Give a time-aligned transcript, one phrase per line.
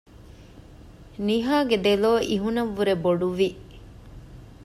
[1.25, 3.49] ނިހާގެ ދެލޯ އިހުނަށްވުރެ ބޮޑުވި